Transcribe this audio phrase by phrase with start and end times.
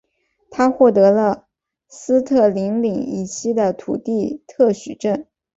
[0.49, 1.47] 他获得了
[1.87, 5.25] 斯特林岭以西的土地特许状。